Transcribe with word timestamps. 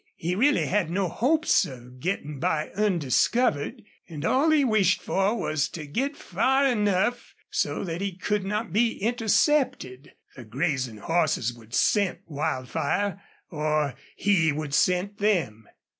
He 0.15 0.33
really 0.33 0.65
had 0.65 0.89
no 0.89 1.07
hopes 1.07 1.63
of 1.63 1.99
getting 1.99 2.39
by 2.39 2.71
undiscovered, 2.71 3.83
and 4.09 4.25
all 4.25 4.49
he 4.49 4.65
wished 4.65 4.99
for 4.99 5.35
was 5.37 5.69
to 5.69 5.85
get 5.85 6.17
far 6.17 6.65
enough 6.65 7.35
so 7.51 7.83
that 7.83 8.01
he 8.01 8.17
could 8.17 8.43
not 8.43 8.73
be 8.73 8.97
intercepted. 8.97 10.13
The 10.35 10.45
grazing 10.45 10.97
horses 10.97 11.53
would 11.53 11.75
scent 11.75 12.21
Wildfire 12.25 13.21
or 13.51 13.93
he 14.15 14.51
would 14.51 14.73
scent 14.73 15.19
them. 15.19 15.67